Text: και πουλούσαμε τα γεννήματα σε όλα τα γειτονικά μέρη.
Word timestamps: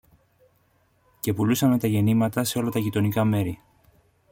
και 1.19 1.33
πουλούσαμε 1.33 1.77
τα 1.77 1.87
γεννήματα 1.87 2.43
σε 2.43 2.57
όλα 2.57 2.69
τα 2.69 2.79
γειτονικά 2.79 3.23
μέρη. 3.23 3.61